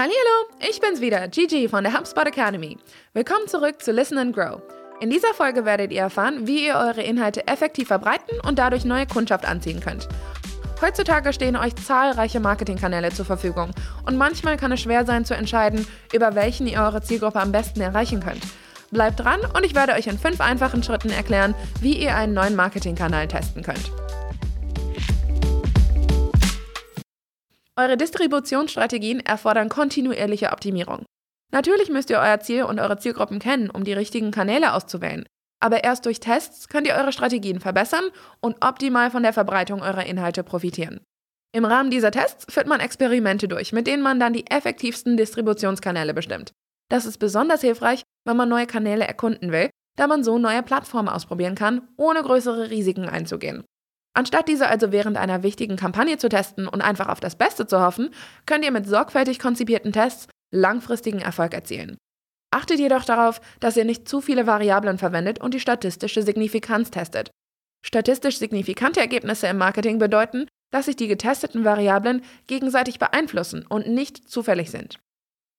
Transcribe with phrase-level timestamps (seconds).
[0.00, 0.12] Hallo,
[0.60, 2.78] ich bin's wieder, Gigi von der HubSpot Academy.
[3.14, 4.62] Willkommen zurück zu Listen and Grow.
[5.00, 9.08] In dieser Folge werdet ihr erfahren, wie ihr eure Inhalte effektiv verbreiten und dadurch neue
[9.08, 10.06] Kundschaft anziehen könnt.
[10.80, 13.72] Heutzutage stehen euch zahlreiche Marketingkanäle zur Verfügung
[14.06, 17.80] und manchmal kann es schwer sein zu entscheiden, über welchen ihr eure Zielgruppe am besten
[17.80, 18.44] erreichen könnt.
[18.92, 22.54] Bleibt dran und ich werde euch in fünf einfachen Schritten erklären, wie ihr einen neuen
[22.54, 23.90] Marketingkanal testen könnt.
[27.78, 31.04] Eure Distributionsstrategien erfordern kontinuierliche Optimierung.
[31.52, 35.24] Natürlich müsst ihr euer Ziel und eure Zielgruppen kennen, um die richtigen Kanäle auszuwählen.
[35.60, 38.10] Aber erst durch Tests könnt ihr eure Strategien verbessern
[38.40, 41.00] und optimal von der Verbreitung eurer Inhalte profitieren.
[41.52, 46.14] Im Rahmen dieser Tests führt man Experimente durch, mit denen man dann die effektivsten Distributionskanäle
[46.14, 46.50] bestimmt.
[46.90, 51.08] Das ist besonders hilfreich, wenn man neue Kanäle erkunden will, da man so neue Plattformen
[51.08, 53.62] ausprobieren kann, ohne größere Risiken einzugehen.
[54.18, 57.80] Anstatt diese also während einer wichtigen Kampagne zu testen und einfach auf das Beste zu
[57.80, 58.10] hoffen,
[58.46, 61.96] könnt ihr mit sorgfältig konzipierten Tests langfristigen Erfolg erzielen.
[62.50, 67.30] Achtet jedoch darauf, dass ihr nicht zu viele Variablen verwendet und die statistische Signifikanz testet.
[67.86, 74.28] Statistisch signifikante Ergebnisse im Marketing bedeuten, dass sich die getesteten Variablen gegenseitig beeinflussen und nicht
[74.28, 74.98] zufällig sind.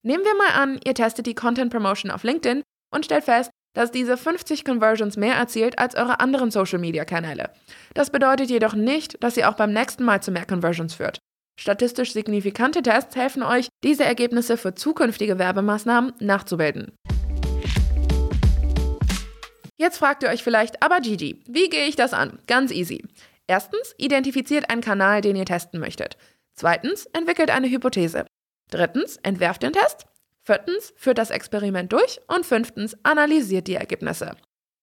[0.05, 3.91] Nehmen wir mal an, ihr testet die Content Promotion auf LinkedIn und stellt fest, dass
[3.91, 7.49] diese 50 Conversions mehr erzielt als eure anderen Social-Media-Kanäle.
[7.93, 11.19] Das bedeutet jedoch nicht, dass sie auch beim nächsten Mal zu mehr Conversions führt.
[11.59, 16.93] Statistisch signifikante Tests helfen euch, diese Ergebnisse für zukünftige Werbemaßnahmen nachzubilden.
[19.77, 22.39] Jetzt fragt ihr euch vielleicht, aber Gigi, wie gehe ich das an?
[22.47, 23.03] Ganz easy.
[23.47, 26.17] Erstens, identifiziert einen Kanal, den ihr testen möchtet.
[26.53, 28.25] Zweitens, entwickelt eine Hypothese.
[28.69, 30.05] Drittens, entwerft den Test.
[30.49, 32.21] Viertens, führt das Experiment durch.
[32.25, 34.31] Und fünftens, analysiert die Ergebnisse.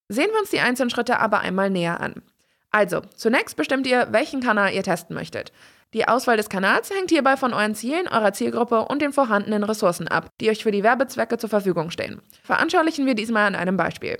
[0.09, 2.23] Sehen wir uns die einzelnen Schritte aber einmal näher an.
[2.71, 5.51] Also, zunächst bestimmt ihr, welchen Kanal ihr testen möchtet.
[5.93, 10.07] Die Auswahl des Kanals hängt hierbei von euren Zielen, eurer Zielgruppe und den vorhandenen Ressourcen
[10.07, 12.23] ab, die euch für die Werbezwecke zur Verfügung stehen.
[12.45, 14.19] Veranschaulichen wir diesmal an einem Beispiel.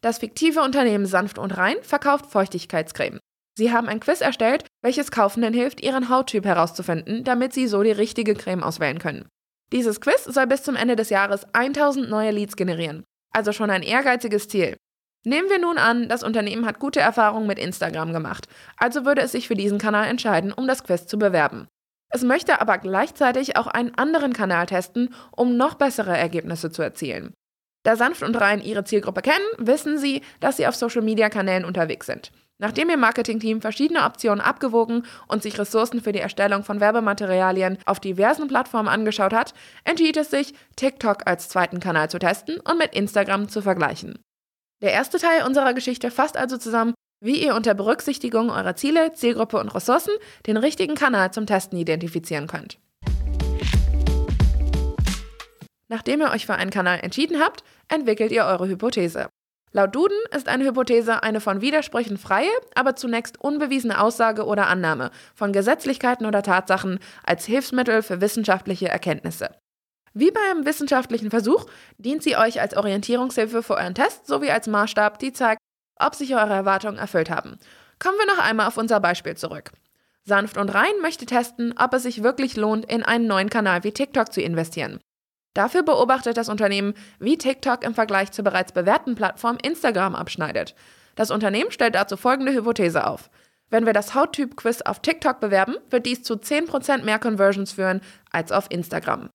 [0.00, 3.18] Das fiktive Unternehmen Sanft und Rein verkauft Feuchtigkeitscreme.
[3.56, 7.90] Sie haben ein Quiz erstellt, welches Kaufenden hilft, ihren Hauttyp herauszufinden, damit sie so die
[7.90, 9.28] richtige Creme auswählen können.
[9.72, 13.04] Dieses Quiz soll bis zum Ende des Jahres 1000 neue Leads generieren.
[13.34, 14.76] Also schon ein ehrgeiziges Ziel.
[15.24, 18.46] Nehmen wir nun an, das Unternehmen hat gute Erfahrungen mit Instagram gemacht,
[18.76, 21.68] also würde es sich für diesen Kanal entscheiden, um das Quiz zu bewerben.
[22.10, 27.34] Es möchte aber gleichzeitig auch einen anderen Kanal testen, um noch bessere Ergebnisse zu erzielen.
[27.82, 32.32] Da Sanft und Rein ihre Zielgruppe kennen, wissen sie, dass sie auf Social-Media-Kanälen unterwegs sind.
[32.60, 38.00] Nachdem ihr Marketingteam verschiedene Optionen abgewogen und sich Ressourcen für die Erstellung von Werbematerialien auf
[38.00, 39.54] diversen Plattformen angeschaut hat,
[39.84, 44.18] entschied es sich, TikTok als zweiten Kanal zu testen und mit Instagram zu vergleichen.
[44.82, 49.58] Der erste Teil unserer Geschichte fasst also zusammen, wie ihr unter Berücksichtigung eurer Ziele, Zielgruppe
[49.58, 50.12] und Ressourcen
[50.46, 52.78] den richtigen Kanal zum Testen identifizieren könnt.
[55.88, 59.28] Nachdem ihr euch für einen Kanal entschieden habt, entwickelt ihr eure Hypothese.
[59.72, 65.10] Laut Duden ist eine Hypothese eine von Widersprüchen freie, aber zunächst unbewiesene Aussage oder Annahme
[65.34, 69.50] von Gesetzlichkeiten oder Tatsachen als Hilfsmittel für wissenschaftliche Erkenntnisse.
[70.14, 71.66] Wie bei einem wissenschaftlichen Versuch
[71.98, 75.60] dient sie euch als Orientierungshilfe für euren Test sowie als Maßstab, die zeigt,
[75.96, 77.58] ob sich eure Erwartungen erfüllt haben.
[77.98, 79.70] Kommen wir noch einmal auf unser Beispiel zurück.
[80.24, 83.92] Sanft und rein möchte testen, ob es sich wirklich lohnt, in einen neuen Kanal wie
[83.92, 85.00] TikTok zu investieren.
[85.58, 90.76] Dafür beobachtet das Unternehmen, wie TikTok im Vergleich zur bereits bewährten Plattform Instagram abschneidet.
[91.16, 93.28] Das Unternehmen stellt dazu folgende Hypothese auf.
[93.68, 98.52] Wenn wir das Hauttyp-Quiz auf TikTok bewerben, wird dies zu 10% mehr Conversions führen als
[98.52, 99.30] auf Instagram.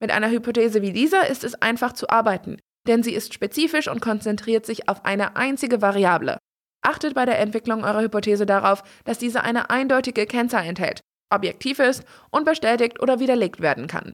[0.00, 2.56] Mit einer Hypothese wie dieser ist es einfach zu arbeiten,
[2.88, 6.38] denn sie ist spezifisch und konzentriert sich auf eine einzige Variable.
[6.80, 11.00] Achtet bei der Entwicklung eurer Hypothese darauf, dass diese eine eindeutige Kennzahl enthält,
[11.30, 14.12] objektiv ist und bestätigt oder widerlegt werden kann.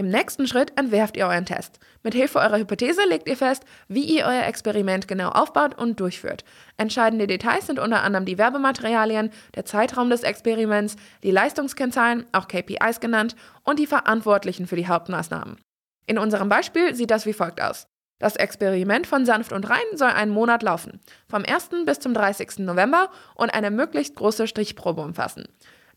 [0.00, 1.78] Im nächsten Schritt entwerft ihr euren Test.
[2.02, 6.42] Mit Hilfe eurer Hypothese legt ihr fest, wie ihr euer Experiment genau aufbaut und durchführt.
[6.78, 13.00] Entscheidende Details sind unter anderem die Werbematerialien, der Zeitraum des Experiments, die Leistungskennzahlen, auch KPIs
[13.00, 15.58] genannt, und die Verantwortlichen für die Hauptmaßnahmen.
[16.06, 17.86] In unserem Beispiel sieht das wie folgt aus.
[18.18, 21.84] Das Experiment von Sanft und Rein soll einen Monat laufen, vom 1.
[21.84, 22.60] bis zum 30.
[22.60, 25.44] November und eine möglichst große Strichprobe umfassen.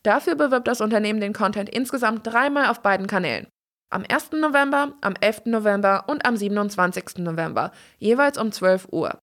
[0.03, 3.47] Dafür bewirbt das Unternehmen den Content insgesamt dreimal auf beiden Kanälen
[3.89, 4.31] am 1.
[4.33, 5.45] November, am 11.
[5.45, 7.19] November und am 27.
[7.19, 9.19] November, jeweils um 12 Uhr.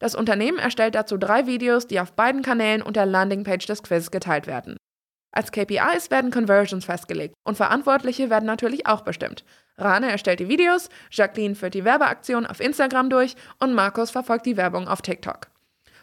[0.00, 4.10] Das Unternehmen erstellt dazu drei Videos, die auf beiden Kanälen und der Landingpage des Quiz
[4.10, 4.76] geteilt werden.
[5.32, 9.44] Als KPIs werden Conversions festgelegt und Verantwortliche werden natürlich auch bestimmt.
[9.76, 14.56] Rane erstellt die Videos, Jacqueline führt die Werbeaktion auf Instagram durch und Markus verfolgt die
[14.56, 15.48] Werbung auf TikTok.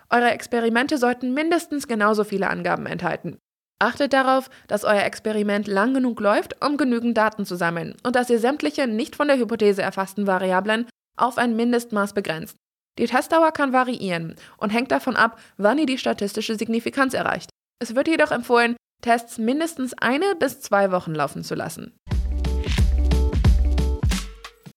[0.10, 3.40] Eure Experimente sollten mindestens genauso viele Angaben enthalten.
[3.80, 8.30] Achtet darauf, dass euer Experiment lang genug läuft, um genügend Daten zu sammeln und dass
[8.30, 10.88] ihr sämtliche nicht von der Hypothese erfassten Variablen
[11.18, 12.56] auf ein Mindestmaß begrenzt.
[12.98, 17.50] Die Testdauer kann variieren und hängt davon ab, wann ihr die statistische Signifikanz erreicht.
[17.80, 21.94] Es wird jedoch empfohlen, Tests mindestens eine bis zwei Wochen laufen zu lassen.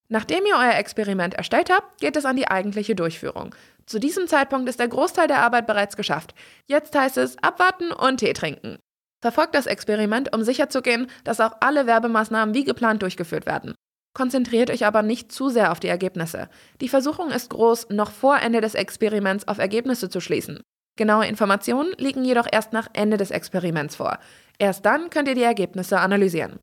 [0.09, 3.55] Nachdem ihr euer Experiment erstellt habt, geht es an die eigentliche Durchführung.
[3.85, 6.33] Zu diesem Zeitpunkt ist der Großteil der Arbeit bereits geschafft.
[6.67, 8.79] Jetzt heißt es abwarten und Tee trinken.
[9.21, 13.73] Verfolgt das Experiment, um sicherzugehen, dass auch alle Werbemaßnahmen wie geplant durchgeführt werden.
[14.15, 16.49] Konzentriert euch aber nicht zu sehr auf die Ergebnisse.
[16.81, 20.61] Die Versuchung ist groß, noch vor Ende des Experiments auf Ergebnisse zu schließen.
[20.97, 24.19] Genaue Informationen liegen jedoch erst nach Ende des Experiments vor.
[24.57, 26.59] Erst dann könnt ihr die Ergebnisse analysieren.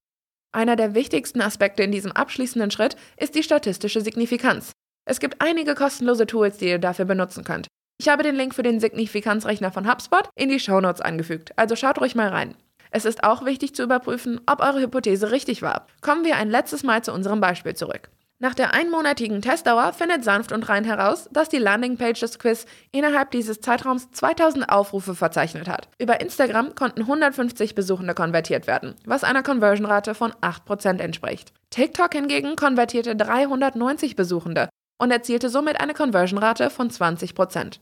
[0.52, 4.72] Einer der wichtigsten Aspekte in diesem abschließenden Schritt ist die statistische Signifikanz.
[5.08, 7.68] Es gibt einige kostenlose Tools, die ihr dafür benutzen könnt.
[7.98, 12.00] Ich habe den Link für den Signifikanzrechner von HubSpot in die Shownotes angefügt, also schaut
[12.00, 12.54] ruhig mal rein.
[12.90, 15.86] Es ist auch wichtig zu überprüfen, ob eure Hypothese richtig war.
[16.02, 18.10] Kommen wir ein letztes Mal zu unserem Beispiel zurück.
[18.38, 23.30] Nach der einmonatigen Testdauer findet Sanft und Rein heraus, dass die Landingpage des Quiz innerhalb
[23.30, 25.88] dieses Zeitraums 2000 Aufrufe verzeichnet hat.
[25.98, 31.54] Über Instagram konnten 150 Besuchende konvertiert werden, was einer Conversion-Rate von 8% entspricht.
[31.70, 37.78] TikTok hingegen konvertierte 390 Besuchende und erzielte somit eine Conversion-Rate von 20%.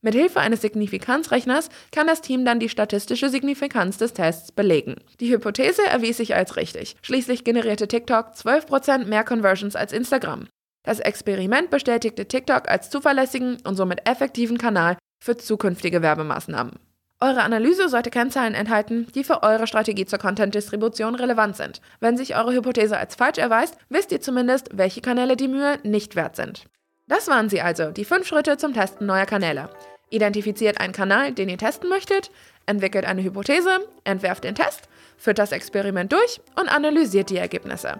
[0.00, 4.96] Mithilfe eines Signifikanzrechners kann das Team dann die statistische Signifikanz des Tests belegen.
[5.18, 6.96] Die Hypothese erwies sich als richtig.
[7.02, 10.46] Schließlich generierte TikTok 12% mehr Conversions als Instagram.
[10.84, 16.78] Das Experiment bestätigte TikTok als zuverlässigen und somit effektiven Kanal für zukünftige Werbemaßnahmen.
[17.20, 21.80] Eure Analyse sollte Kennzahlen enthalten, die für eure Strategie zur Content-Distribution relevant sind.
[21.98, 26.14] Wenn sich eure Hypothese als falsch erweist, wisst ihr zumindest, welche Kanäle die Mühe nicht
[26.14, 26.66] wert sind.
[27.08, 29.68] Das waren sie also, die fünf Schritte zum Testen neuer Kanäle.
[30.10, 32.30] Identifiziert einen Kanal, den ihr testen möchtet,
[32.66, 37.98] entwickelt eine Hypothese, entwerft den Test, führt das Experiment durch und analysiert die Ergebnisse.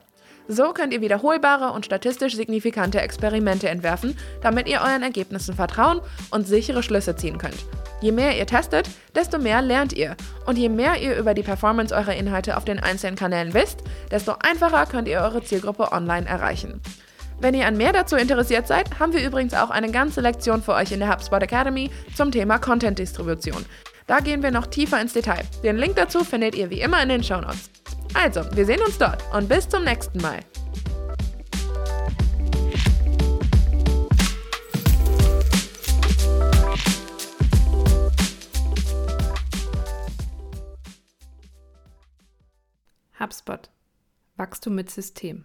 [0.51, 6.01] So könnt ihr wiederholbare und statistisch signifikante Experimente entwerfen, damit ihr euren Ergebnissen vertrauen
[6.31, 7.67] und sichere Schlüsse ziehen könnt.
[8.01, 10.17] Je mehr ihr testet, desto mehr lernt ihr.
[10.47, 14.37] Und je mehr ihr über die Performance eurer Inhalte auf den einzelnen Kanälen wisst, desto
[14.41, 16.81] einfacher könnt ihr eure Zielgruppe online erreichen.
[17.41, 20.73] Wenn ihr an mehr dazu interessiert seid, haben wir übrigens auch eine ganze Lektion für
[20.73, 23.67] euch in der HubSpot Academy zum Thema Content-Distribution.
[24.07, 25.43] Da gehen wir noch tiefer ins Detail.
[25.63, 27.71] Den Link dazu findet ihr wie immer in den Show Notes.
[28.15, 30.41] Also, wir sehen uns dort und bis zum nächsten Mal.
[43.21, 43.69] HubSpot.
[44.37, 45.45] Wachstum mit System.